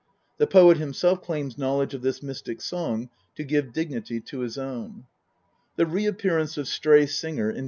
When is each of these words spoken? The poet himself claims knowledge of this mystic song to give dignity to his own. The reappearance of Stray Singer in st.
The 0.39 0.47
poet 0.47 0.77
himself 0.77 1.21
claims 1.21 1.59
knowledge 1.59 1.93
of 1.93 2.01
this 2.01 2.23
mystic 2.23 2.59
song 2.61 3.09
to 3.35 3.43
give 3.43 3.71
dignity 3.71 4.19
to 4.21 4.39
his 4.39 4.57
own. 4.57 5.05
The 5.75 5.85
reappearance 5.85 6.57
of 6.57 6.67
Stray 6.67 7.05
Singer 7.05 7.51
in 7.51 7.57
st. 7.57 7.59